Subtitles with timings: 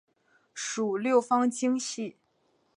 [0.55, 2.17] 属六方晶系。